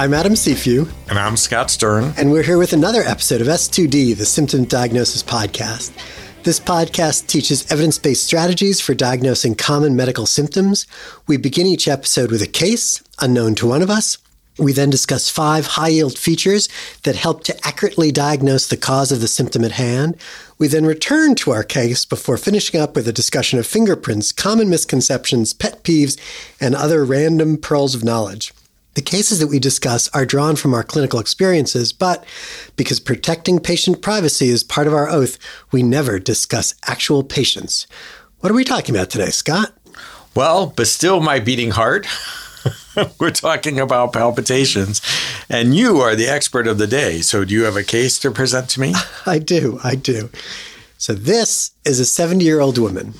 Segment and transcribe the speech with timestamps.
[0.00, 0.88] I'm Adam Cifu.
[1.10, 2.14] And I'm Scott Stern.
[2.16, 5.90] And we're here with another episode of S2D, the Symptom Diagnosis Podcast.
[6.44, 10.86] This podcast teaches evidence based strategies for diagnosing common medical symptoms.
[11.26, 14.18] We begin each episode with a case unknown to one of us.
[14.56, 16.68] We then discuss five high yield features
[17.02, 20.16] that help to accurately diagnose the cause of the symptom at hand.
[20.58, 24.70] We then return to our case before finishing up with a discussion of fingerprints, common
[24.70, 26.16] misconceptions, pet peeves,
[26.60, 28.52] and other random pearls of knowledge.
[28.98, 32.24] The cases that we discuss are drawn from our clinical experiences, but
[32.74, 35.38] because protecting patient privacy is part of our oath,
[35.70, 37.86] we never discuss actual patients.
[38.40, 39.72] What are we talking about today, Scott?
[40.34, 42.08] Well, but still my beating heart.
[43.20, 45.00] We're talking about palpitations,
[45.48, 47.20] and you are the expert of the day.
[47.20, 48.94] So, do you have a case to present to me?
[49.26, 49.78] I do.
[49.84, 50.28] I do.
[50.96, 53.14] So, this is a 70 year old woman.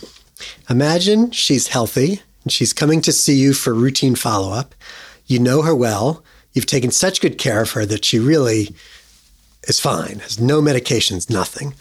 [0.69, 4.75] Imagine she's healthy and she's coming to see you for routine follow up.
[5.29, 6.25] You know her well.
[6.53, 8.75] You've taken such good care of her that she really
[9.69, 11.75] is fine, has no medications, nothing.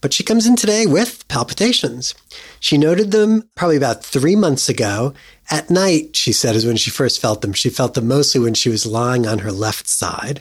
[0.00, 2.14] But she comes in today with palpitations.
[2.60, 5.12] She noted them probably about three months ago.
[5.50, 7.52] At night, she said, is when she first felt them.
[7.52, 10.40] She felt them mostly when she was lying on her left side.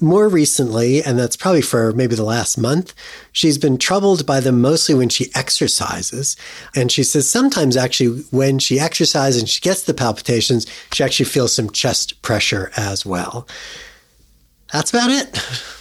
[0.00, 2.94] More recently, and that's probably for maybe the last month,
[3.32, 6.36] she's been troubled by them mostly when she exercises.
[6.74, 11.26] And she says sometimes actually when she exercises and she gets the palpitations, she actually
[11.26, 13.46] feels some chest pressure as well.
[14.72, 15.38] That's about it.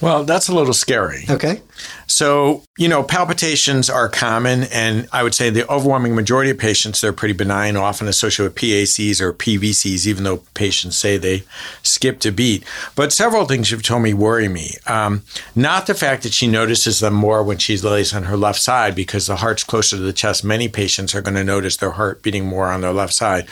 [0.00, 1.24] Well, that's a little scary.
[1.28, 1.62] Okay.
[2.06, 7.00] So, you know, palpitations are common, and I would say the overwhelming majority of patients,
[7.00, 11.44] they're pretty benign, often associated with PACs or PVCs, even though patients say they
[11.82, 12.64] skipped a beat.
[12.94, 14.72] But several things you've told me worry me.
[14.86, 15.22] Um,
[15.54, 18.94] not the fact that she notices them more when she lays on her left side,
[18.94, 20.44] because the heart's closer to the chest.
[20.44, 23.46] Many patients are going to notice their heart beating more on their left side.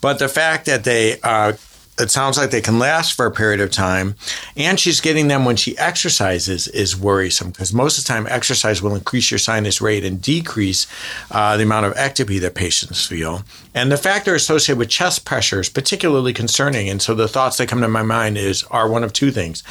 [0.00, 1.52] But the fact that they uh,
[2.00, 4.16] it sounds like they can last for a period of time.
[4.56, 8.82] And she's getting them when she exercises is worrisome because most of the time exercise
[8.82, 10.86] will increase your sinus rate and decrease
[11.30, 13.42] uh, the amount of ectopy that patients feel.
[13.74, 16.88] And the fact they're associated with chest pressure is particularly concerning.
[16.88, 19.62] And so the thoughts that come to my mind is are one of two things.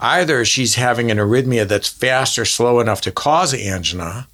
[0.00, 4.26] Either she's having an arrhythmia that's fast or slow enough to cause angina,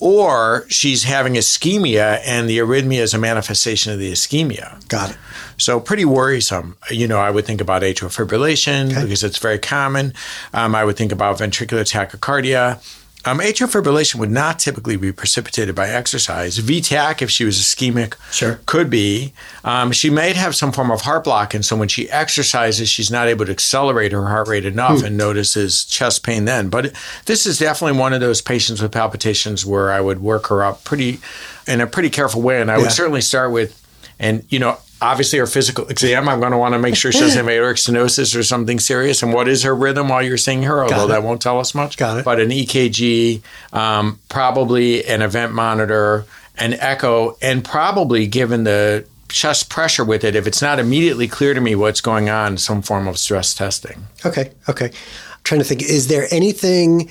[0.00, 4.86] or she's having ischemia and the arrhythmia is a manifestation of the ischemia.
[4.88, 5.16] Got it.
[5.56, 6.76] So pretty worrisome.
[6.90, 9.02] You know, I would think about atrial fibrillation okay.
[9.02, 10.14] because it's very common.
[10.54, 12.80] Um, I would think about ventricular tachycardia.
[13.24, 16.58] Um, atrial fibrillation would not typically be precipitated by exercise.
[16.58, 18.60] VTAC, if she was ischemic, sure.
[18.64, 19.32] could be.
[19.64, 23.10] Um, she might have some form of heart block, and so when she exercises, she's
[23.10, 25.06] not able to accelerate her heart rate enough hmm.
[25.06, 26.68] and notices chest pain then.
[26.68, 26.94] But
[27.26, 30.84] this is definitely one of those patients with palpitations where I would work her up
[30.84, 31.18] pretty
[31.66, 32.82] in a pretty careful way, and I yeah.
[32.82, 33.84] would certainly start with,
[34.20, 37.20] and you know, obviously her physical exam, I'm going to want to make sure she
[37.20, 39.22] doesn't have aortic stenosis or something serious.
[39.22, 40.82] And what is her rhythm while you're seeing her?
[40.82, 41.96] Although that won't tell us much.
[41.96, 42.24] Got it.
[42.24, 43.42] But an EKG,
[43.72, 46.24] um, probably an event monitor,
[46.56, 51.54] an echo, and probably given the chest pressure with it, if it's not immediately clear
[51.54, 54.06] to me what's going on, some form of stress testing.
[54.24, 54.52] Okay.
[54.68, 54.86] Okay.
[54.86, 57.10] I'm trying to think, is there anything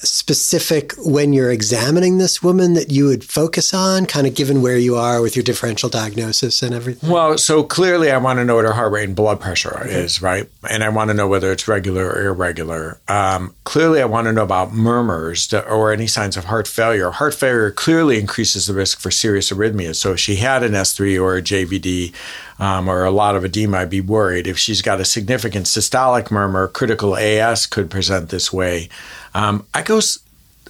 [0.00, 4.78] specific when you're examining this woman that you would focus on, kind of given where
[4.78, 7.10] you are with your differential diagnosis and everything?
[7.10, 10.22] Well, so clearly, I want to know what her heart rate and blood pressure is,
[10.22, 10.48] right?
[10.70, 13.00] And I want to know whether it's regular or irregular.
[13.08, 17.10] Um, clearly, I want to know about murmurs or any signs of heart failure.
[17.10, 19.96] Heart failure clearly increases the risk for serious arrhythmias.
[19.96, 22.14] So if she had an S3 or a JVD,
[22.58, 24.46] um, or a lot of edema, I'd be worried.
[24.46, 28.88] If she's got a significant systolic murmur, critical AS could present this way.
[29.34, 30.00] Um, I go,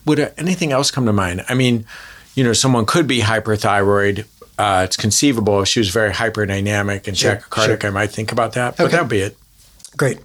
[0.04, 1.44] would anything else come to mind?
[1.48, 1.84] I mean,
[2.34, 4.26] you know, someone could be hyperthyroid.
[4.58, 7.90] Uh, it's conceivable if she was very hyperdynamic and sure, tachycardic, sure.
[7.90, 8.76] I might think about that.
[8.76, 8.92] But okay.
[8.92, 9.36] that'd be it.
[9.96, 10.18] Great.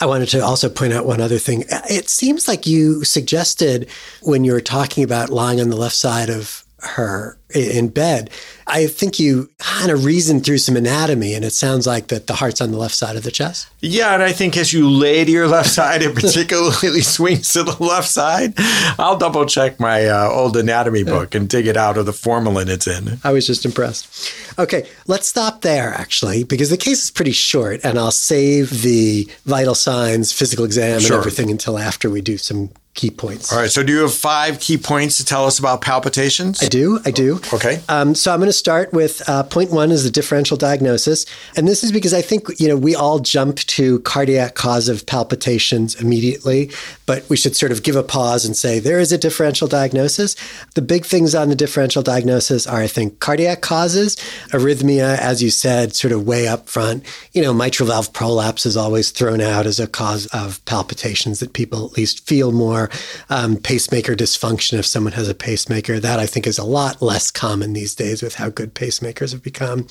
[0.00, 1.64] I wanted to also point out one other thing.
[1.90, 3.88] It seems like you suggested
[4.22, 8.30] when you were talking about lying on the left side of her in bed.
[8.66, 12.34] I think you kind of reasoned through some anatomy, and it sounds like that the
[12.34, 13.68] heart's on the left side of the chest.
[13.80, 17.62] Yeah, and I think as you lay to your left side, it particularly swings to
[17.62, 18.52] the left side.
[18.98, 22.68] I'll double check my uh, old anatomy book and dig it out of the formalin
[22.68, 23.18] it's in.
[23.24, 24.32] I was just impressed.
[24.58, 29.30] Okay, let's stop there actually, because the case is pretty short, and I'll save the
[29.46, 31.16] vital signs, physical exam, sure.
[31.16, 33.52] and everything until after we do some key points.
[33.52, 33.70] All right.
[33.70, 36.62] So, do you have five key points to tell us about palpitations?
[36.62, 36.98] I do.
[37.04, 37.37] I do.
[37.52, 37.80] Okay.
[37.88, 41.26] Um, so I'm going to start with uh, point one is the differential diagnosis,
[41.56, 45.06] and this is because I think you know we all jump to cardiac cause of
[45.06, 46.70] palpitations immediately,
[47.06, 50.36] but we should sort of give a pause and say there is a differential diagnosis.
[50.74, 54.16] The big things on the differential diagnosis are, I think, cardiac causes,
[54.50, 57.04] arrhythmia, as you said, sort of way up front.
[57.32, 61.52] You know, mitral valve prolapse is always thrown out as a cause of palpitations that
[61.52, 62.90] people at least feel more.
[63.30, 67.27] Um, pacemaker dysfunction, if someone has a pacemaker, that I think is a lot less
[67.30, 69.86] common these days with how good pacemakers have become.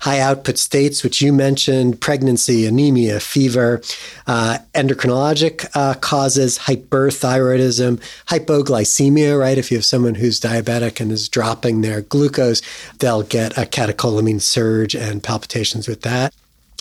[0.00, 3.80] High output states, which you mentioned, pregnancy, anemia, fever,
[4.26, 9.58] uh, endocrinologic uh, causes, hyperthyroidism, hypoglycemia, right?
[9.58, 12.62] If you have someone who's diabetic and is dropping their glucose,
[12.98, 16.34] they'll get a catecholamine surge and palpitations with that.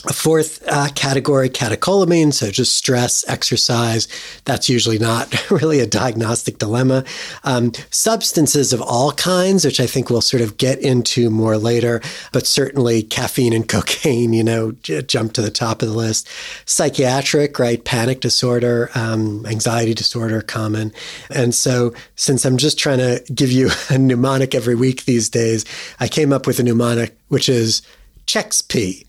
[0.08, 4.08] A fourth uh, category, catecholamine, so just stress, exercise.
[4.46, 7.04] That's usually not really a diagnostic dilemma.
[7.44, 12.02] Um, substances of all kinds, which I think we'll sort of get into more later,
[12.32, 16.28] but certainly caffeine and cocaine, you know, j- jump to the top of the list.
[16.66, 17.86] Psychiatric, right?
[17.86, 20.92] Panic disorder, um, anxiety disorder, common.
[21.30, 25.64] And so, since I'm just trying to give you a mnemonic every week these days,
[26.00, 27.82] I came up with a mnemonic which is
[28.28, 29.06] CHEXP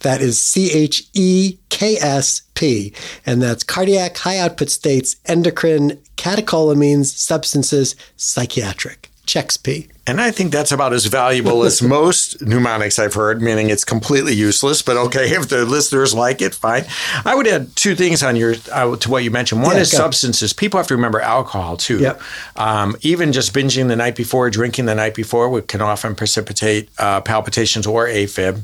[0.00, 2.92] that is C H E K S P,
[3.26, 9.10] and that's cardiac, high output states, endocrine, catecholamines, substances, psychiatric.
[9.26, 9.90] CHEXP.
[10.08, 14.34] And I think that's about as valuable as most mnemonics I've heard, meaning it's completely
[14.34, 14.80] useless.
[14.80, 16.84] But okay, if the listeners like it, fine.
[17.26, 19.62] I would add two things on your uh, to what you mentioned.
[19.62, 20.54] One Yeah, is substances.
[20.54, 21.98] People have to remember alcohol too.
[21.98, 22.22] Yep.
[22.56, 27.20] Um, even just binging the night before, drinking the night before, can often precipitate uh,
[27.20, 28.62] palpitations or AFib,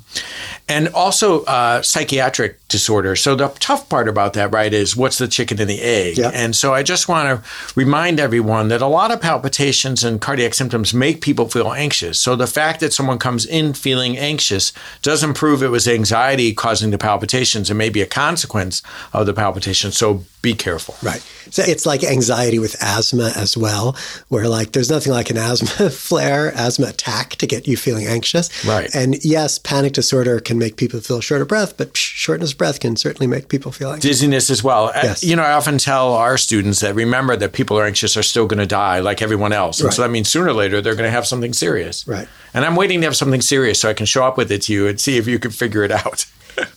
[0.66, 3.16] and also uh, psychiatric disorder.
[3.16, 6.16] So the tough part about that, right, is what's the chicken and the egg.
[6.16, 6.32] Yep.
[6.34, 10.54] And so I just want to remind everyone that a lot of palpitations and cardiac
[10.54, 12.18] symptoms make people feel anxious.
[12.18, 14.72] So the fact that someone comes in feeling anxious
[15.02, 17.70] doesn't prove it was anxiety causing the palpitations.
[17.70, 18.82] It may be a consequence
[19.12, 19.96] of the palpitations.
[19.96, 20.94] So be careful.
[21.02, 21.20] Right.
[21.50, 23.96] So it's like anxiety with asthma as well,
[24.28, 28.50] where like there's nothing like an asthma flare, asthma attack to get you feeling anxious.
[28.64, 28.94] Right.
[28.94, 32.80] And yes, panic disorder can make people feel short of breath, but shortness of breath
[32.80, 34.10] can certainly make people feel anxious.
[34.10, 34.86] Dizziness as well.
[34.88, 35.24] Uh, Yes.
[35.24, 38.46] You know, I often tell our students that remember that people are anxious are still
[38.46, 39.80] going to die like everyone else.
[39.80, 40.08] And so Right.
[40.08, 42.06] that means sooner or later they're going to have something serious.
[42.06, 42.28] Right.
[42.52, 44.72] And I'm waiting to have something serious so I can show up with it to
[44.72, 46.26] you and see if you can figure it out.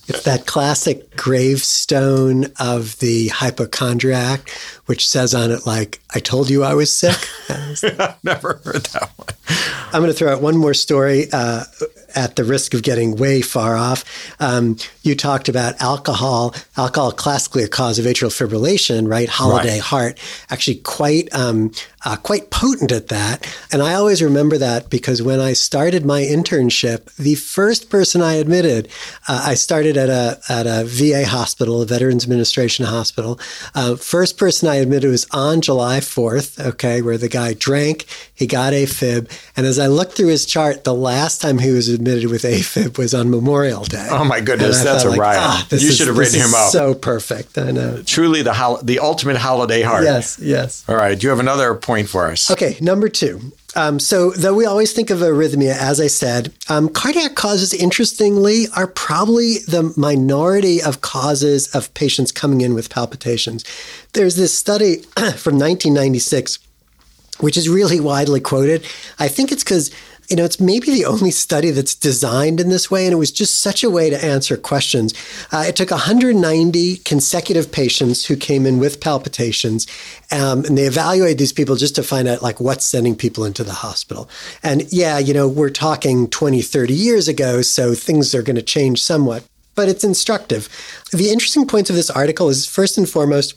[0.07, 4.49] It's that classic gravestone of the hypochondriac,
[4.85, 7.27] which says on it like, I told you I was sick.
[7.49, 9.27] I've never heard that one.
[9.93, 11.63] I'm going to throw out one more story uh,
[12.15, 14.03] at the risk of getting way far off.
[14.39, 16.53] Um, you talked about alcohol.
[16.75, 19.29] Alcohol, classically a cause of atrial fibrillation, right?
[19.29, 19.81] Holiday Right.
[19.81, 20.19] heart,
[20.49, 21.71] actually quite um,
[22.05, 23.45] uh, quite potent at that.
[23.71, 28.33] And I always remember that because when I started my internship, the first person I
[28.35, 28.87] admitted,
[29.27, 33.39] uh, I started at a at a VA hospital, a Veterans Administration hospital.
[33.73, 36.63] Uh, first person I admitted was on July 4th.
[36.65, 40.83] Okay, where the guy drank, he got AFib, and as I looked through his chart,
[40.83, 44.07] the last time he was admitted with AFib was on Memorial Day.
[44.09, 45.39] Oh, my goodness, that's a riot.
[45.41, 47.57] "Ah, You is- should have this written is him up." So perfect.
[47.57, 48.01] I know.
[48.05, 50.03] Truly the hol- the ultimate holiday heart.
[50.03, 50.83] Yes, yes.
[50.87, 51.17] All right.
[51.17, 52.49] Do you have another point for us?
[52.51, 53.51] Okay, number two.
[53.75, 58.67] Um, so, though we always think of arrhythmia, as I said, um, cardiac causes, interestingly,
[58.75, 63.63] are probably the minority of causes of patients coming in with palpitations.
[64.13, 64.95] There's this study
[65.35, 66.57] from 1996,
[67.39, 68.85] which is really widely quoted.
[69.19, 69.91] I think it's because
[70.29, 73.31] you know, it's maybe the only study that's designed in this way, and it was
[73.31, 75.13] just such a way to answer questions.
[75.53, 79.87] Uh, it took 190 consecutive patients who came in with palpitations,
[80.31, 83.63] um, and they evaluated these people just to find out like what's sending people into
[83.63, 84.29] the hospital.
[84.63, 88.61] And yeah, you know, we're talking 20, 30 years ago, so things are going to
[88.61, 90.67] change somewhat, but it's instructive.
[91.13, 93.55] The interesting points of this article is first and foremost.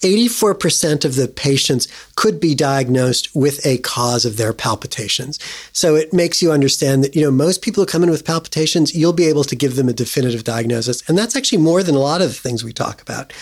[0.00, 5.38] 84% of the patients could be diagnosed with a cause of their palpitations.
[5.72, 8.94] So it makes you understand that, you know, most people who come in with palpitations,
[8.94, 11.08] you'll be able to give them a definitive diagnosis.
[11.08, 13.32] And that's actually more than a lot of the things we talk about.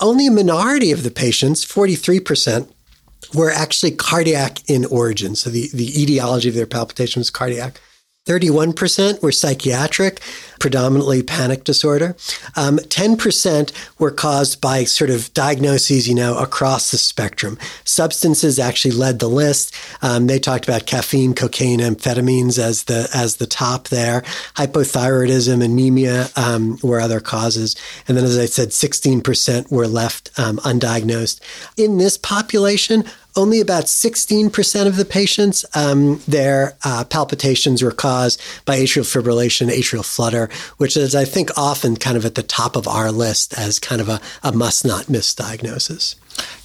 [0.00, 2.68] Only a minority of the patients, 43%,
[3.32, 5.34] were actually cardiac in origin.
[5.34, 7.80] So the, the etiology of their palpitation was cardiac.
[8.26, 10.20] 31% were psychiatric,
[10.58, 12.16] predominantly panic disorder.
[12.56, 17.58] Um, 10% were caused by sort of diagnoses, you know, across the spectrum.
[17.84, 19.74] Substances actually led the list.
[20.00, 24.22] Um, they talked about caffeine, cocaine, amphetamines as the as the top there.
[24.56, 27.76] Hypothyroidism, anemia um, were other causes.
[28.08, 31.40] And then, as I said, 16% were left um, undiagnosed.
[31.76, 33.04] In this population,
[33.36, 39.68] only about 16% of the patients, um, their uh, palpitations were caused by atrial fibrillation,
[39.68, 43.56] atrial flutter, which is, I think, often kind of at the top of our list
[43.58, 46.16] as kind of a, a must not miss diagnosis.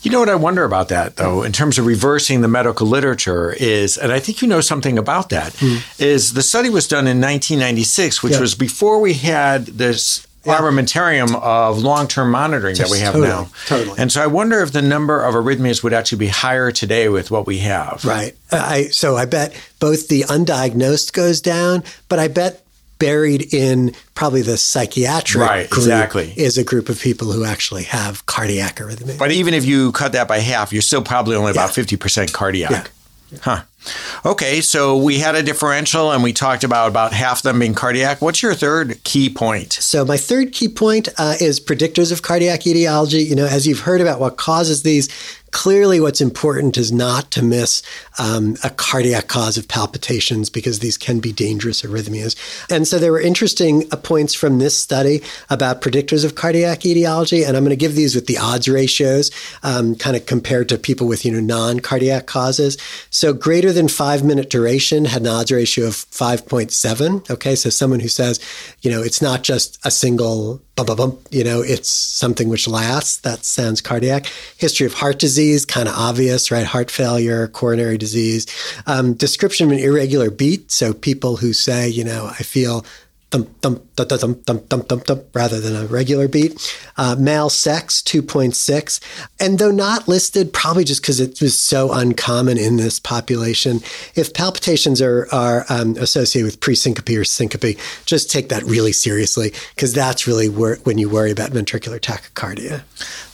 [0.01, 3.53] You know what I wonder about that, though, in terms of reversing the medical literature,
[3.59, 5.81] is, and I think you know something about that, mm.
[5.99, 8.41] is the study was done in 1996, which yep.
[8.41, 13.50] was before we had this armamentarium of long-term monitoring Just that we have totally, now.
[13.67, 14.00] Totally.
[14.00, 17.29] And so I wonder if the number of arrhythmias would actually be higher today with
[17.31, 18.03] what we have.
[18.05, 18.36] Right.
[18.51, 22.63] I so I bet both the undiagnosed goes down, but I bet
[23.00, 26.34] buried in probably the psychiatric right, group exactly.
[26.36, 29.17] is a group of people who actually have cardiac arrhythmia.
[29.17, 31.84] But even if you cut that by half, you're still probably only about yeah.
[31.84, 32.91] 50% cardiac.
[33.31, 33.39] Yeah.
[33.41, 33.62] Huh.
[34.25, 38.21] Okay, so we had a differential and we talked about about half them being cardiac.
[38.21, 39.74] What's your third key point?
[39.74, 43.24] So my third key point uh, is predictors of cardiac etiology.
[43.24, 45.09] You know, as you've heard about what causes these,
[45.51, 47.81] Clearly, what's important is not to miss
[48.19, 52.36] um, a cardiac cause of palpitations because these can be dangerous arrhythmias.
[52.69, 57.43] And so there were interesting uh, points from this study about predictors of cardiac etiology,
[57.43, 59.31] and I'm going to give these with the odds ratios,
[59.63, 62.77] um, kind of compared to people with you know non-cardiac causes.
[63.09, 67.29] So greater than five minute duration had an odds ratio of 5.7.
[67.29, 68.39] Okay, so someone who says,
[68.81, 72.67] you know, it's not just a single bump, bump, bump, you know, it's something which
[72.67, 73.17] lasts.
[73.17, 74.27] That sounds cardiac.
[74.57, 76.65] History of heart disease, kind of obvious, right?
[76.65, 78.47] Heart failure, coronary disease.
[78.85, 80.71] Um, description of an irregular beat.
[80.71, 82.85] So people who say, you know, I feel
[83.31, 86.75] thump, thump, thump, thump, thump, thump, thump, thump, rather than a regular beat.
[86.98, 89.00] Uh, male sex, 2.6.
[89.39, 93.81] And though not listed, probably just because it was so uncommon in this population,
[94.15, 99.53] if palpitations are, are um, associated with presyncope or syncope, just take that really seriously
[99.75, 102.81] because that's really where, when you worry about ventricular tachycardia.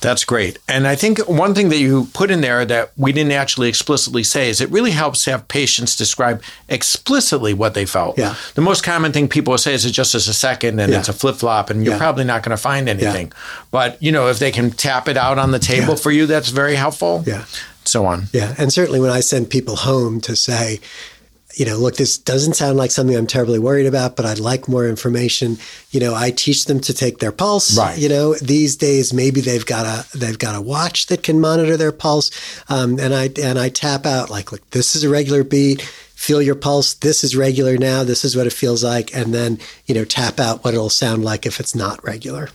[0.02, 0.60] That's great.
[0.68, 4.24] And I think one thing that you put in there that we didn't actually explicitly
[4.24, 8.18] say is it really helps to have patients describe explicitly what they felt.
[8.18, 8.36] Yeah.
[8.56, 11.00] The most common thing people say is it just as a second and yeah.
[11.00, 12.00] it's a flip flop and you're yeah.
[12.00, 13.32] probably not going to find anything.
[13.72, 16.50] But, you know, if they can tap it out on the table for you, that's
[16.50, 17.24] very helpful.
[17.26, 17.46] Yeah.
[17.84, 18.26] So on.
[18.34, 18.56] Yeah.
[18.58, 20.80] And certainly when I send people home to say,
[21.56, 24.68] you know, look, this doesn't sound like something I'm terribly worried about, but I'd like
[24.68, 25.58] more information.
[25.90, 27.78] You know, I teach them to take their pulse.
[27.78, 27.98] Right.
[27.98, 31.78] You know, these days maybe they've got a they've got a watch that can monitor
[31.78, 32.30] their pulse,
[32.70, 35.82] um, and I and I tap out like, look, this is a regular beat.
[35.82, 36.94] Feel your pulse.
[36.96, 38.04] This is regular now.
[38.04, 41.24] This is what it feels like, and then you know, tap out what it'll sound
[41.24, 42.50] like if it's not regular.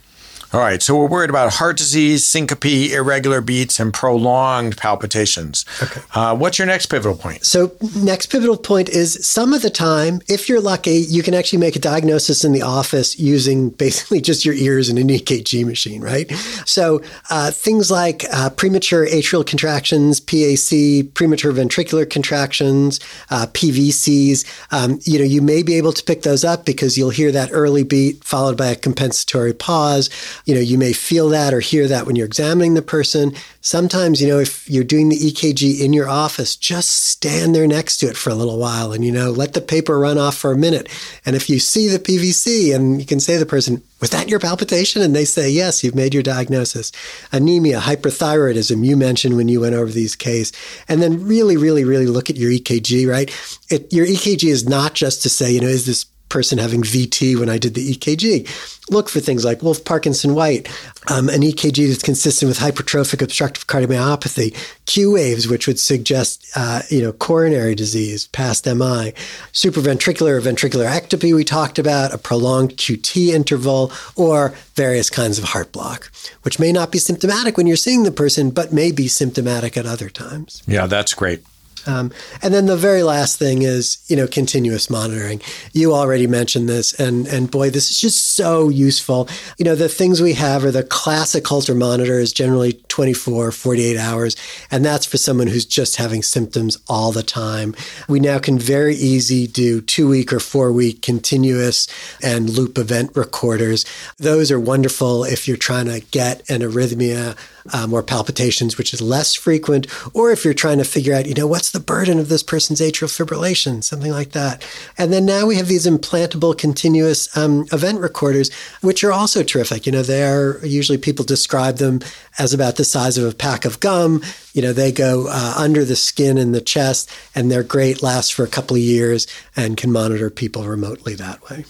[0.52, 5.64] All right, so we're worried about heart disease, syncope, irregular beats, and prolonged palpitations.
[5.80, 6.00] Okay.
[6.12, 7.44] Uh, what's your next pivotal point?
[7.44, 11.60] So, next pivotal point is some of the time, if you're lucky, you can actually
[11.60, 16.02] make a diagnosis in the office using basically just your ears and an EKG machine,
[16.02, 16.28] right?
[16.66, 22.98] So, uh, things like uh, premature atrial contractions, PAC, premature ventricular contractions,
[23.30, 27.10] uh, PVCs, um, you know, you may be able to pick those up because you'll
[27.10, 30.10] hear that early beat followed by a compensatory pause
[30.44, 33.32] you know, you may feel that or hear that when you're examining the person.
[33.60, 37.98] Sometimes, you know, if you're doing the EKG in your office, just stand there next
[37.98, 40.52] to it for a little while and, you know, let the paper run off for
[40.52, 40.88] a minute.
[41.26, 44.28] And if you see the PVC and you can say to the person, was that
[44.28, 45.02] your palpitation?
[45.02, 46.90] And they say, yes, you've made your diagnosis.
[47.32, 50.52] Anemia, hyperthyroidism, you mentioned when you went over these cases.
[50.88, 53.30] And then really, really, really look at your EKG, right?
[53.68, 57.38] It, your EKG is not just to say, you know, is this person having VT
[57.38, 58.48] when I did the EKG.
[58.90, 60.68] Look for things like Wolff Parkinson White,
[61.08, 64.56] um, an EKG that's consistent with hypertrophic obstructive cardiomyopathy,
[64.86, 69.12] Q waves, which would suggest uh, you know coronary disease, past MI,
[69.52, 75.44] supraventricular or ventricular ectopy we talked about, a prolonged QT interval, or various kinds of
[75.44, 76.10] heart block,
[76.42, 79.86] which may not be symptomatic when you're seeing the person, but may be symptomatic at
[79.86, 80.62] other times.
[80.66, 81.44] Yeah, that's great.
[81.86, 85.40] Um, and then the very last thing is, you know, continuous monitoring.
[85.72, 89.28] You already mentioned this, and and boy, this is just so useful.
[89.58, 93.96] You know, the things we have are the classic Holter monitor is generally 24, 48
[93.96, 94.36] hours,
[94.70, 97.74] and that's for someone who's just having symptoms all the time.
[98.08, 101.86] We now can very easy do two week or four week continuous
[102.22, 103.84] and loop event recorders.
[104.18, 107.36] Those are wonderful if you're trying to get an arrhythmia
[107.72, 111.34] um, or palpitations, which is less frequent, or if you're trying to figure out, you
[111.34, 114.66] know, what's the burden of this person's atrial fibrillation, something like that.
[114.96, 119.86] And then now we have these implantable continuous um, event recorders, which are also terrific.
[119.86, 122.00] You know, they're usually people describe them
[122.38, 124.22] as about the size of a pack of gum.
[124.52, 128.34] You know, they go uh, under the skin and the chest, and they're great, last
[128.34, 131.64] for a couple of years, and can monitor people remotely that way.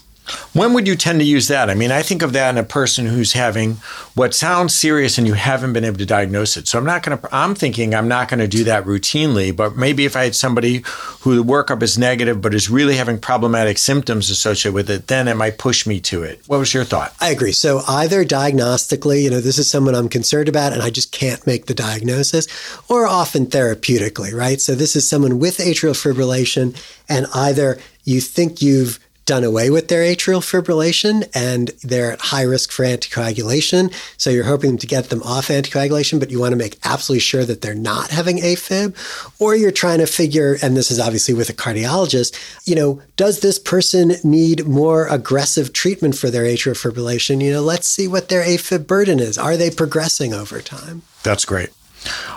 [0.53, 1.71] When would you tend to use that?
[1.71, 3.75] I mean, I think of that in a person who's having
[4.15, 6.69] what sounds serious and you haven't been able to diagnose it.
[6.69, 9.77] So I'm not going to, I'm thinking I'm not going to do that routinely, but
[9.77, 10.83] maybe if I had somebody
[11.21, 15.29] who the workup is negative but is really having problematic symptoms associated with it, then
[15.29, 16.41] it might push me to it.
[16.47, 17.15] What was your thought?
[17.21, 17.53] I agree.
[17.53, 21.47] So either diagnostically, you know, this is someone I'm concerned about and I just can't
[21.47, 22.47] make the diagnosis,
[22.89, 24.61] or often therapeutically, right?
[24.61, 26.77] So this is someone with atrial fibrillation
[27.09, 28.99] and either you think you've
[29.31, 33.95] done away with their atrial fibrillation and they're at high risk for anticoagulation.
[34.17, 37.45] So you're hoping to get them off anticoagulation, but you want to make absolutely sure
[37.45, 38.97] that they're not having AFib.
[39.39, 43.39] Or you're trying to figure, and this is obviously with a cardiologist, you know, does
[43.39, 47.41] this person need more aggressive treatment for their atrial fibrillation?
[47.41, 49.39] You know, let's see what their AFib burden is.
[49.39, 51.03] Are they progressing over time?
[51.23, 51.71] That's great.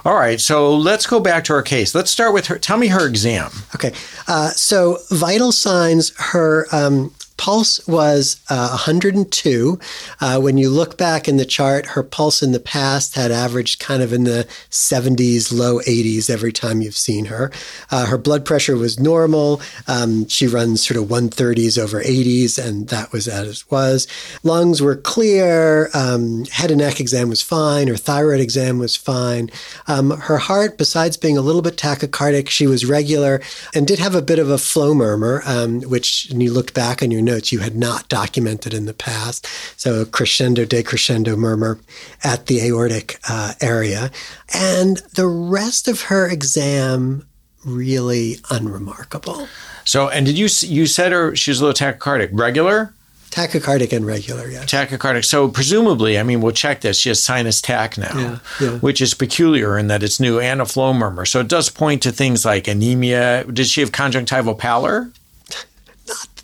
[0.05, 1.95] All right, so let's go back to her case.
[1.95, 2.57] Let's start with her.
[2.57, 3.51] Tell me her exam.
[3.75, 3.93] Okay,
[4.27, 6.11] uh, so vital signs.
[6.17, 9.79] Her um, pulse was uh, 102.
[10.19, 13.79] Uh, when you look back in the chart, her pulse in the past had averaged
[13.79, 17.51] kind of in the 70s, low 80s every time you've seen her.
[17.91, 19.61] Uh, her blood pressure was normal.
[19.87, 24.07] Um, she runs sort of 130s over 80s, and that was as it was.
[24.43, 25.89] Lungs were clear.
[25.93, 27.87] Um, head and neck exam was fine.
[27.87, 29.49] Her thyroid exam was fine.
[29.87, 33.41] Um, her heart, besides being a little bit tachycardic, she was regular
[33.73, 37.11] and did have a bit of a flow murmur, um, which, you looked back on
[37.25, 39.47] your notes, you had not documented in the past.
[39.77, 41.79] So crescendo, decrescendo murmur
[42.23, 44.11] at the aortic uh, area.
[44.53, 47.25] And the rest of her exam
[47.65, 49.47] really unremarkable.
[49.85, 52.93] So, and did you you said her she was a little tachycardic, regular?
[53.31, 54.63] Tachycardic and regular, yeah.
[54.63, 55.25] Tachycardic.
[55.25, 56.99] So presumably, I mean, we'll check this.
[56.99, 58.77] She has sinus tach now, Yeah, yeah.
[58.77, 61.25] which is peculiar in that it's new and a flow murmur.
[61.25, 63.43] So it does point to things like anemia.
[63.45, 65.09] Did she have conjunctival pallor?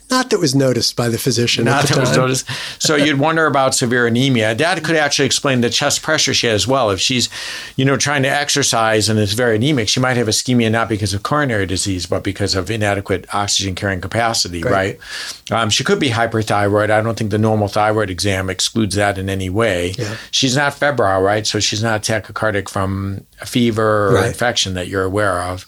[0.09, 1.65] Not that was noticed by the physician.
[1.65, 2.47] Not at the that was noticed.
[2.79, 4.55] So you'd wonder about severe anemia.
[4.55, 6.89] That could actually explain the chest pressure she has as well.
[6.89, 7.29] If she's,
[7.75, 11.13] you know, trying to exercise and is very anemic, she might have ischemia not because
[11.13, 14.99] of coronary disease, but because of inadequate oxygen carrying capacity, right?
[15.51, 15.51] Right.
[15.51, 16.89] Um, she could be hyperthyroid.
[16.89, 19.91] I don't think the normal thyroid exam excludes that in any way.
[19.97, 20.15] Yeah.
[20.31, 21.45] She's not febrile, right?
[21.47, 24.27] So she's not tachycardic from a fever or Right.
[24.27, 25.65] infection that you're aware of.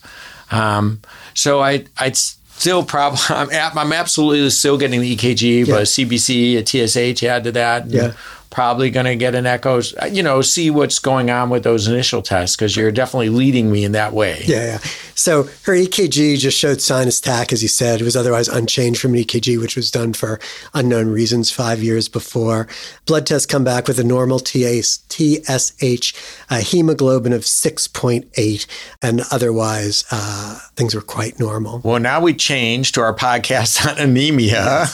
[0.52, 1.02] Um,
[1.34, 2.18] so I, I'd
[2.62, 5.74] still probably, I'm, I'm absolutely still getting the EKG, Yeah.
[5.74, 7.88] but CBC, a TSH add to that.
[7.90, 8.14] Yeah.
[8.52, 12.22] Probably going to get an echo, you know, see what's going on with those initial
[12.22, 14.44] tests because you're definitely leading me in that way.
[14.46, 14.78] Yeah, yeah.
[15.16, 18.02] So her EKG just showed sinus tach, as you said.
[18.02, 20.40] It was otherwise unchanged from an EKG, which was done for
[20.74, 22.68] unknown reasons five years before.
[23.06, 26.14] Blood tests come back with a normal TSH,
[26.50, 28.68] a hemoglobin of 6.8,
[29.02, 31.80] and otherwise uh, things were quite normal.
[31.84, 34.88] Well, now we change to our podcast on anemia.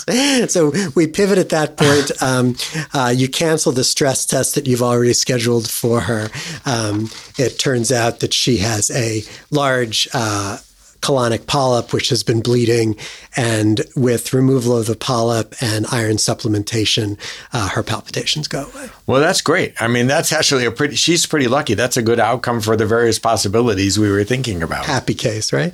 [0.50, 2.12] so we pivot at that point.
[2.28, 2.56] Um,
[2.94, 6.28] uh, you cancel the stress test that you've already scheduled for her.
[6.66, 10.58] Um, it turns out that she has a large uh,
[11.00, 12.98] colonic polyp, which has been bleeding,
[13.38, 17.18] and with removal of the polyp and iron supplementation,
[17.54, 18.90] uh, her palpitations go away.
[19.06, 19.82] Well, that's great.
[19.82, 21.74] I mean, that's actually a pretty, she's pretty lucky.
[21.74, 24.86] That's a good outcome for the various possibilities we were thinking about.
[24.86, 25.74] Happy case, right?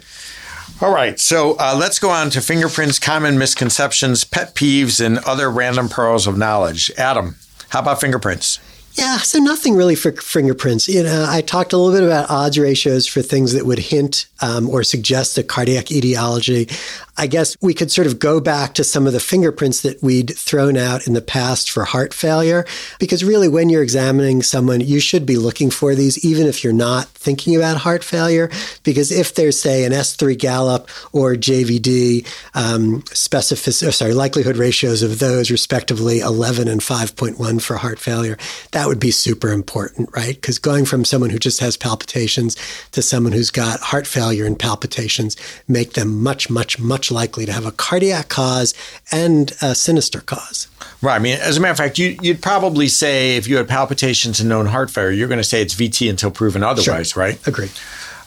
[0.80, 5.50] All right, so uh, let's go on to fingerprints, common misconceptions, pet peeves, and other
[5.50, 6.92] random pearls of knowledge.
[6.98, 7.36] Adam,
[7.74, 8.60] how about fingerprints?
[8.94, 10.88] Yeah, so nothing really for fingerprints.
[10.88, 14.28] You know, I talked a little bit about odds ratios for things that would hint
[14.42, 16.70] um, or suggest a cardiac etiology.
[17.16, 20.36] I guess we could sort of go back to some of the fingerprints that we'd
[20.36, 22.66] thrown out in the past for heart failure,
[23.00, 26.74] because really, when you're examining someone, you should be looking for these, even if you're
[26.74, 28.50] not thinking about heart failure.
[28.84, 35.04] Because if there's, say, an S3 gallop or JVD um, specific, oh, sorry, likelihood ratios
[35.04, 38.38] of those, respectively, 11 and 5.1 for heart failure,
[38.72, 40.36] that would be super important, right?
[40.36, 42.58] Because going from someone who just has palpitations
[42.92, 47.52] to someone who's got heart failure and palpitations make them much, much, much likely to
[47.52, 48.74] have a cardiac cause
[49.12, 50.68] and a sinister cause.
[51.02, 51.16] Right.
[51.16, 54.40] I mean, as a matter of fact, you, you'd probably say if you had palpitations
[54.40, 57.46] and known heart failure, you're going to say it's VT until proven otherwise, right?
[57.48, 57.72] Agreed.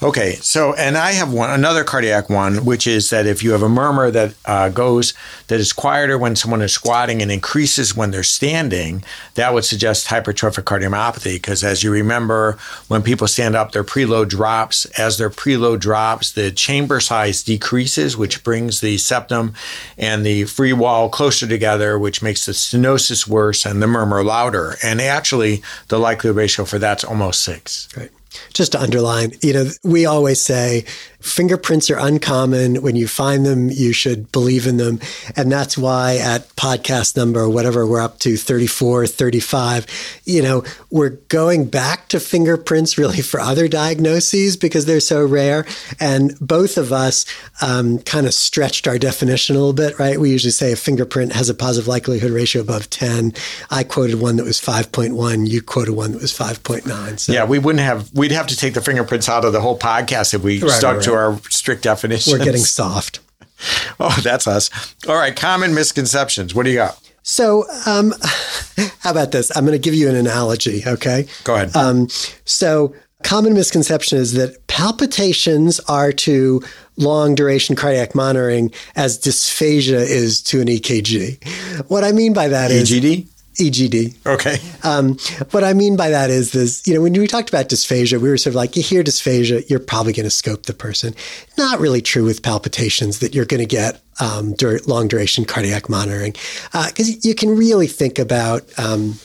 [0.02, 3.62] Okay, so and I have one another cardiac one, which is that if you have
[3.62, 5.14] a murmur that uh, goes
[5.46, 9.02] that is quieter when someone is squatting and increases when they're standing,
[9.34, 11.36] that would suggest hypertrophic cardiomyopathy.
[11.36, 14.84] Because as you remember, when people stand up, their preload drops.
[14.98, 19.54] As their preload drops, the chamber size decreases, which brings the septum
[19.96, 24.76] and the free wall closer together, which makes the stenosis worse and the murmur louder.
[24.82, 27.88] And actually, the likelihood ratio for that's almost six.
[27.96, 28.10] Right.
[28.52, 30.84] Just to underline, you know, we always say
[31.26, 32.82] fingerprints are uncommon.
[32.82, 35.00] When you find them, you should believe in them.
[35.34, 39.86] And that's why at podcast number, whatever we're up to, 34, 35,
[40.24, 45.66] you know, we're going back to fingerprints really for other diagnoses because they're so rare.
[45.98, 47.26] And both of us
[47.60, 50.18] um, kind of stretched our definition a little bit, right?
[50.18, 53.34] We usually say a fingerprint has a positive likelihood ratio above 10.
[53.70, 55.48] I quoted one that was 5.1.
[55.48, 57.18] You quoted one that was 5.9.
[57.18, 57.32] So.
[57.32, 60.34] Yeah, we wouldn't have, we'd have to take the fingerprints out of the whole podcast
[60.34, 62.32] if we right, stuck right, to our strict definition.
[62.32, 63.20] We're getting soft.
[64.00, 64.70] oh, that's us.
[65.08, 66.54] All right, common misconceptions.
[66.54, 67.00] What do you got?
[67.22, 68.14] So, um,
[69.00, 69.54] how about this?
[69.56, 71.26] I'm going to give you an analogy, okay?
[71.44, 71.74] Go ahead.
[71.74, 72.08] Um,
[72.44, 76.62] so, common misconception is that palpitations are to
[76.96, 81.44] long duration cardiac monitoring as dysphagia is to an EKG.
[81.88, 83.26] What I mean by that is EGD?
[83.58, 84.14] EGD.
[84.26, 84.58] Okay.
[84.82, 85.18] Um,
[85.50, 88.28] what I mean by that is this, you know, when we talked about dysphagia, we
[88.28, 91.14] were sort of like, you hear dysphagia, you're probably going to scope the person.
[91.56, 95.88] Not really true with palpitations that you're going to get um, dur- long duration cardiac
[95.88, 96.32] monitoring
[96.72, 99.18] because uh, you can really think about um,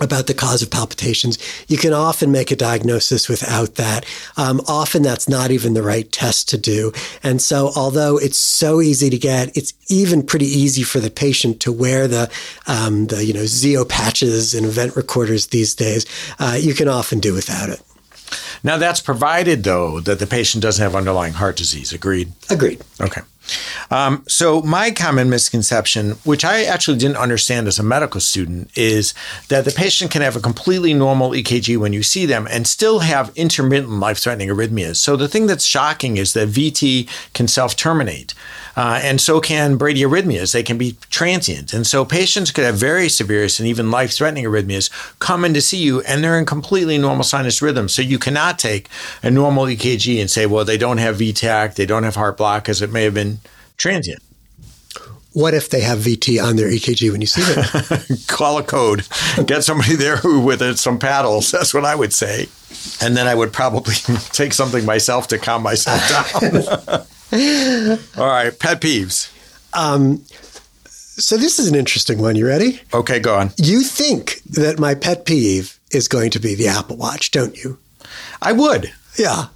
[0.00, 1.38] about the cause of palpitations.
[1.68, 4.04] You can often make a diagnosis without that.
[4.36, 6.92] Um, often that's not even the right test to do.
[7.22, 11.60] And so, although it's so easy to get, it's even pretty easy for the patient
[11.60, 12.30] to wear the,
[12.66, 16.06] um, the you know, Zio patches and event recorders these days.
[16.38, 17.82] Uh, you can often do without it.
[18.62, 21.92] Now, that's provided, though, that the patient doesn't have underlying heart disease.
[21.92, 22.32] Agreed?
[22.48, 22.80] Agreed.
[23.00, 23.22] Okay.
[23.90, 29.14] Um, so, my common misconception, which I actually didn't understand as a medical student, is
[29.48, 33.00] that the patient can have a completely normal EKG when you see them and still
[33.00, 34.96] have intermittent life threatening arrhythmias.
[34.96, 38.34] So, the thing that's shocking is that VT can self terminate.
[38.80, 40.54] Uh, and so can bradyarrhythmias.
[40.54, 41.74] They can be transient.
[41.74, 45.60] And so patients could have very severe and even life threatening arrhythmias come in to
[45.60, 47.90] see you and they're in completely normal sinus rhythm.
[47.90, 48.88] So you cannot take
[49.22, 52.62] a normal EKG and say, well, they don't have VTAC, they don't have heart block
[52.62, 53.40] because it may have been
[53.76, 54.22] transient.
[55.34, 58.16] What if they have VT on their EKG when you see them?
[58.28, 59.06] Call a code.
[59.44, 61.50] Get somebody there who with it, some paddles.
[61.50, 62.48] That's what I would say.
[63.02, 63.94] And then I would probably
[64.32, 67.04] take something myself to calm myself down.
[67.32, 69.32] All right, pet peeves.
[69.72, 70.24] Um,
[70.86, 72.34] so this is an interesting one.
[72.36, 72.80] You ready?
[72.92, 73.50] Okay, go on.
[73.56, 77.78] You think that my pet peeve is going to be the Apple Watch, don't you?
[78.40, 78.92] I would.
[79.18, 79.46] Yeah.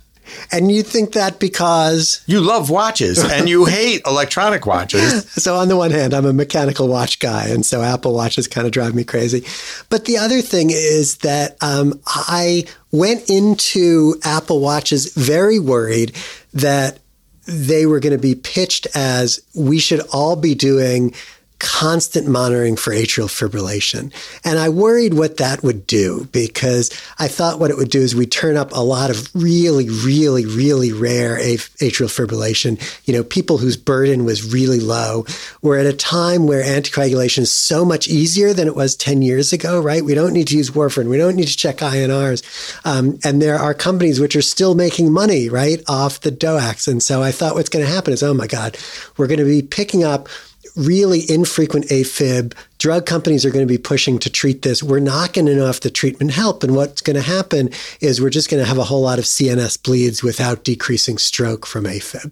[0.51, 5.31] And you think that because you love watches and you hate electronic watches.
[5.33, 8.67] So on the one hand, I'm a mechanical watch guy, and so Apple watches kind
[8.67, 9.45] of drive me crazy.
[9.91, 16.17] But the other thing is that um, I went into Apple watches very worried
[16.55, 16.99] that
[17.47, 21.15] they were going to be pitched as we should all be doing
[21.65, 24.13] constant monitoring for atrial fibrillation.
[24.45, 28.15] And I worried what that would do because I thought what it would do is
[28.15, 33.57] we turn up a lot of really, really, really rare atrial fibrillation, you know, people
[33.57, 35.25] whose burden was really low.
[35.63, 39.55] We're at a time where anticoagulation is so much easier than it was 10 years
[39.55, 40.05] ago, right?
[40.05, 41.09] We don't need to use warfarin.
[41.09, 42.43] We don't need to check INRs.
[42.85, 46.89] Um, and there are companies which are still making money, right, off the DOACs.
[46.89, 48.77] And so I thought what's going to happen is, oh my God,
[49.17, 50.29] we're going to be picking up
[50.77, 52.55] really infrequent AFib.
[52.79, 54.83] Drug companies are going to be pushing to treat this.
[54.83, 56.63] We're not going to know if the treatment help.
[56.63, 59.25] And what's going to happen is we're just going to have a whole lot of
[59.25, 62.31] CNS bleeds without decreasing stroke from AFib.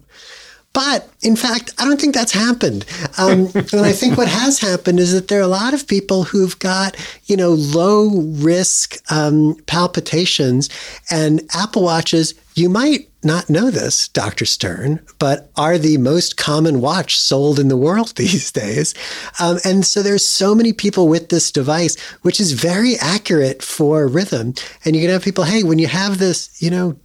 [0.73, 2.85] But in fact, I don't think that's happened.
[3.17, 6.23] Um, and I think what has happened is that there are a lot of people
[6.23, 10.69] who've got, you know, low risk um, palpitations
[11.11, 12.33] and Apple Watches.
[12.55, 14.45] You might not know this, Dr.
[14.45, 18.93] Stern, but are the most common watch sold in the world these days.
[19.39, 24.07] Um, and so there's so many people with this device, which is very accurate for
[24.07, 24.53] rhythm.
[24.83, 26.97] And you can have people, hey, when you have this, you know,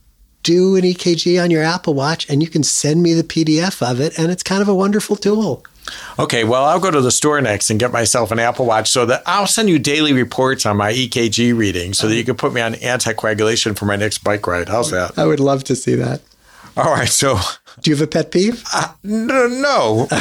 [0.49, 4.01] do an EKG on your Apple Watch and you can send me the PDF of
[4.01, 4.19] it.
[4.19, 5.63] And it's kind of a wonderful tool.
[6.19, 9.05] Okay, well, I'll go to the store next and get myself an Apple Watch so
[9.05, 12.55] that I'll send you daily reports on my EKG reading so that you can put
[12.55, 14.71] me on anticoagulation for my next bike ride.
[14.71, 15.19] How's that?
[15.19, 16.23] I would love to see that.
[16.77, 17.39] All right, so
[17.83, 18.65] do you have a pet peeve?
[18.75, 20.09] Uh, no, no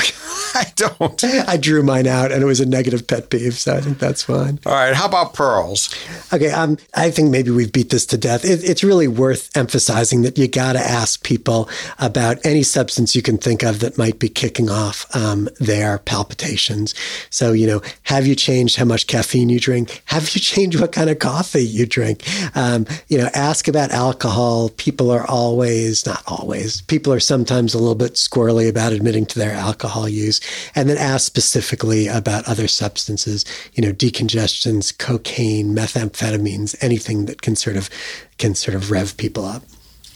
[0.57, 1.23] I don't.
[1.23, 4.23] I drew mine out, and it was a negative pet peeve, so I think that's
[4.23, 4.59] fine.
[4.65, 4.93] All right.
[4.93, 5.93] How about pearls?
[6.33, 6.51] Okay.
[6.51, 8.45] Um, I think maybe we've beat this to death.
[8.45, 13.21] It, it's really worth emphasizing that you got to ask people about any substance you
[13.21, 16.93] can think of that might be kicking off um, their palpitations.
[17.29, 20.01] So, you know, have you changed how much caffeine you drink?
[20.05, 22.23] Have you changed what kind of coffee you drink?
[22.55, 24.69] Um, you know, ask about alcohol.
[24.69, 29.25] People are always, not always, people are sometimes sometimes a little bit squirrely about admitting
[29.25, 30.41] to their alcohol use,
[30.75, 37.55] and then ask specifically about other substances, you know, decongestions, cocaine, methamphetamines, anything that can
[37.55, 37.89] sort of
[38.37, 39.63] can sort of rev people up.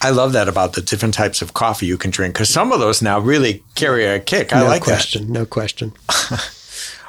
[0.01, 2.81] I love that about the different types of coffee you can drink because some of
[2.81, 4.53] those now really carry a kick.
[4.53, 5.33] I no like question, that.
[5.33, 5.93] No question.
[5.95, 6.47] No question.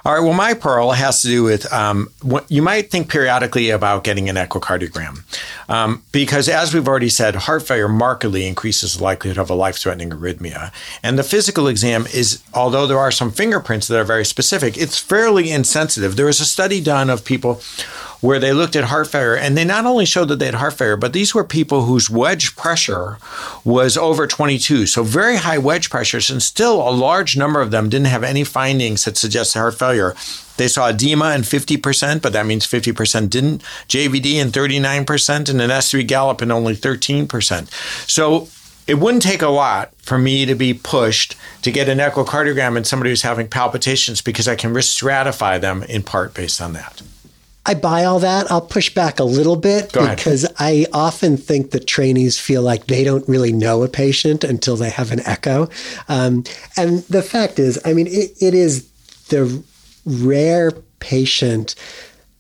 [0.05, 0.21] All right.
[0.21, 4.29] Well, my pearl has to do with um, what you might think periodically about getting
[4.29, 5.23] an echocardiogram,
[5.69, 10.11] um, because as we've already said, heart failure markedly increases the likelihood of a life-threatening
[10.11, 10.73] arrhythmia.
[11.05, 14.99] And the physical exam is, although there are some fingerprints that are very specific, it's
[14.99, 16.17] fairly insensitive.
[16.17, 17.61] There was a study done of people
[18.23, 20.73] where they looked at heart failure and they not only showed that they had heart
[20.73, 23.19] failure, but these were people whose wedge pressure
[23.65, 24.87] was over 22.
[24.87, 28.45] So very high wedge pressures, and still a large number of them didn't have any
[28.45, 30.15] findings that suggested heart failure.
[30.57, 33.63] They saw edema in 50%, but that means 50% didn't.
[33.89, 37.69] JVD in 39%, and an S3 gallop in only 13%.
[38.09, 38.49] So
[38.87, 42.85] it wouldn't take a lot for me to be pushed to get an echocardiogram in
[42.85, 47.03] somebody who's having palpitations because I can risk stratify them in part based on that.
[47.64, 48.51] I buy all that.
[48.51, 50.57] I'll push back a little bit Go because ahead.
[50.59, 54.90] I often think that trainees feel like they don't really know a patient until they
[54.90, 55.68] have an echo.
[56.09, 56.44] Um,
[56.77, 58.88] and the fact is, I mean, it, it is
[59.29, 59.62] the
[60.05, 61.77] rare patient,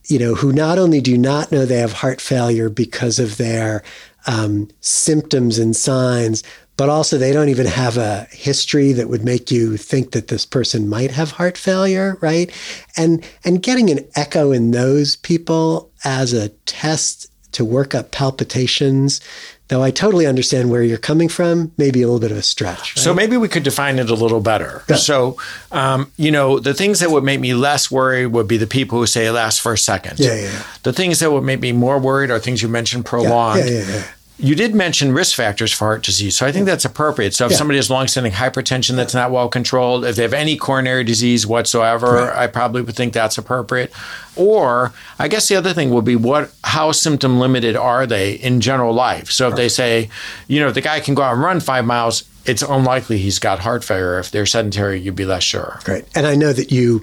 [0.06, 3.84] you know, who not only do not know they have heart failure because of their
[4.26, 6.42] um, symptoms and signs,
[6.76, 10.46] but also they don't even have a history that would make you think that this
[10.46, 12.50] person might have heart failure, right?
[12.96, 19.20] And and getting an echo in those people as a test to work up palpitations,
[19.68, 22.96] though I totally understand where you're coming from, maybe a little bit of a stretch.
[22.96, 23.02] Right?
[23.02, 24.82] So maybe we could define it a little better.
[24.88, 24.96] Yeah.
[24.96, 25.36] So,
[25.70, 28.98] um, you know, the things that would make me less worried would be the people
[28.98, 30.18] who say it lasts for a second.
[30.18, 30.62] Yeah, yeah, yeah.
[30.82, 33.60] The things that would make me more worried are things you mentioned yeah, prolonged.
[33.60, 34.04] yeah, yeah, yeah.
[34.42, 37.32] You did mention risk factors for heart disease, so I think that's appropriate.
[37.32, 37.58] So if Yeah.
[37.58, 42.06] somebody has longstanding hypertension that's not well controlled, if they have any coronary disease whatsoever,
[42.26, 42.36] Right.
[42.36, 43.92] I probably would think that's appropriate.
[44.34, 48.60] Or I guess the other thing would be what how symptom limited are they in
[48.60, 49.30] general life?
[49.30, 50.08] So if they say,
[50.48, 53.60] you know, the guy can go out and run five miles, it's unlikely he's got
[53.60, 54.18] heart failure.
[54.18, 55.78] If they're sedentary, you'd be less sure.
[55.86, 56.04] Right.
[56.16, 57.02] And I know that you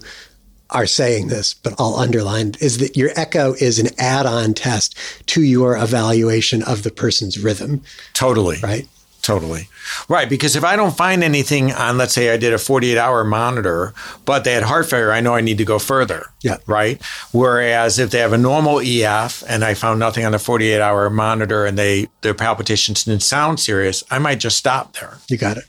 [0.72, 4.96] are saying this, but I'll underline is that your echo is an add-on test
[5.28, 7.82] to your evaluation of the person's rhythm,
[8.14, 8.58] Totally.
[8.62, 8.88] right?
[9.22, 9.68] Totally.
[10.08, 10.30] Right.
[10.30, 13.94] Because if I don't find anything on, let's say I did a 48 hour monitor,
[14.26, 16.28] but they had heart failure, I know I need to go further.
[16.42, 16.58] Yeah.
[16.66, 17.02] Right.
[17.32, 21.10] Whereas if they have a normal EF and I found nothing on the 48 hour
[21.10, 25.18] monitor and they, their palpitations didn't sound serious, I might just stop there.
[25.28, 25.66] You got it.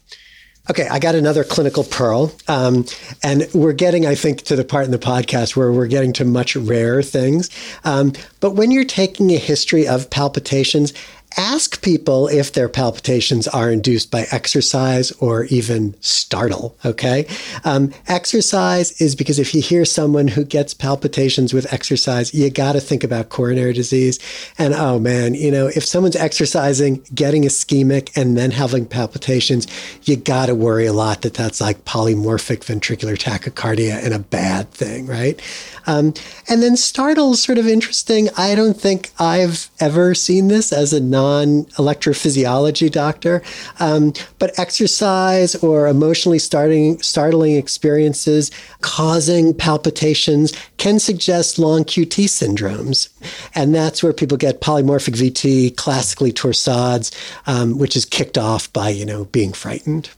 [0.70, 2.32] Okay, I got another clinical pearl.
[2.46, 2.86] Um,
[3.24, 6.24] and we're getting, I think, to the part in the podcast where we're getting to
[6.24, 7.50] much rarer things.
[7.82, 10.92] Um, but when you're taking a history of palpitations,
[11.36, 16.76] ask people if their palpitations are induced by exercise or even startle.
[16.84, 17.26] Okay.
[17.64, 22.72] Um, exercise is because if you hear someone who gets palpitations with exercise, you got
[22.72, 24.18] to think about coronary disease.
[24.58, 29.66] And oh man, you know, if someone's exercising, getting ischemic, and then having palpitations,
[30.04, 34.70] you got to worry a lot that that's like polymorphic ventricular tachycardia and a bad
[34.70, 35.40] thing, right?
[35.86, 36.14] Um,
[36.48, 38.28] and then startle sort of interesting.
[38.36, 43.42] I don't think I've ever seen this as a non electrophysiology doctor,
[43.78, 53.08] um, but exercise or emotionally starting, startling experiences causing palpitations can suggest long QT syndromes.
[53.54, 57.12] And that's where people get polymorphic VT, classically torsades,
[57.46, 60.10] um, which is kicked off by, you know, being frightened.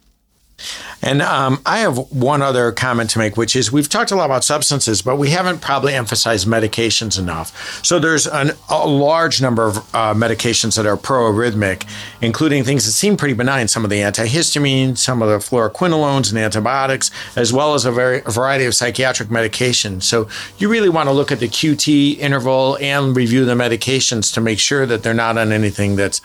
[1.03, 4.27] And um, I have one other comment to make, which is we've talked a lot
[4.27, 7.85] about substances, but we haven't probably emphasized medications enough.
[7.85, 11.88] So there's an, a large number of uh, medications that are pro-arrhythmic,
[12.21, 16.38] including things that seem pretty benign, some of the antihistamines, some of the fluoroquinolones and
[16.38, 20.05] antibiotics, as well as a, very, a variety of psychiatric medications.
[20.05, 24.41] So you really want to look at the QT interval and review the medications to
[24.41, 26.21] make sure that they're not on anything that's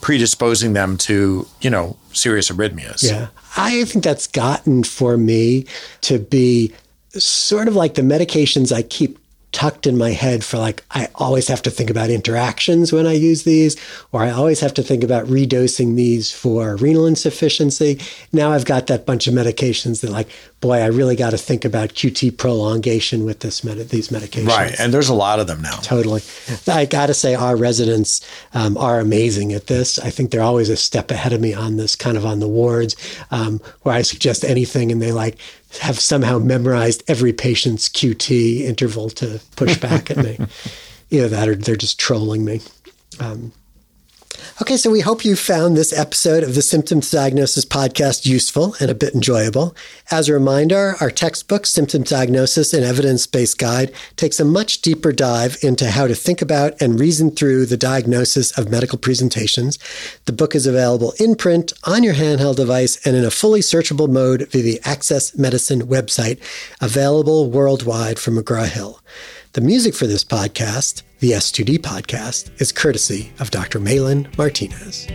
[0.00, 3.02] predisposing them to, you know, serious arrhythmias.
[3.02, 3.28] Yeah.
[3.56, 5.66] I think that's gotten for me
[6.02, 6.72] to be
[7.10, 9.18] sort of like the medications I keep
[9.52, 13.14] tucked in my head for like I always have to think about interactions when I
[13.14, 13.76] use these
[14.12, 17.98] or I always have to think about redosing these for renal insufficiency.
[18.32, 20.28] Now I've got that bunch of medications that like
[20.60, 24.46] boy I really got to think about QT prolongation with this med- these medications.
[24.46, 24.78] Right.
[24.78, 25.76] And there's a lot of them now.
[25.76, 26.22] Totally.
[26.66, 28.20] I got to say, our residents
[28.52, 29.98] um, are amazing at this.
[29.98, 32.48] I think they're always a step ahead of me on this, kind of on the
[32.48, 32.94] wards,
[33.30, 35.38] um, where I suggest anything and they like
[35.80, 40.38] have somehow memorized every patient's QT interval to push back at me.
[41.10, 42.60] Either that or they're just trolling me.
[43.18, 43.52] Um,
[44.62, 48.90] Okay, so we hope you found this episode of the Symptoms Diagnosis podcast useful and
[48.90, 49.74] a bit enjoyable.
[50.10, 55.12] As a reminder, our textbook, Symptoms Diagnosis and Evidence Based Guide, takes a much deeper
[55.12, 59.78] dive into how to think about and reason through the diagnosis of medical presentations.
[60.26, 64.08] The book is available in print, on your handheld device, and in a fully searchable
[64.08, 66.38] mode via the Access Medicine website,
[66.80, 69.00] available worldwide from McGraw Hill.
[69.52, 73.80] The music for this podcast, the S2D podcast, is courtesy of Dr.
[73.80, 75.08] Malin Martinez.